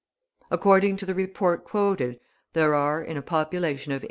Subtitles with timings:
[0.49, 2.19] According to the report quoted,
[2.53, 3.99] there are, in a population of 8.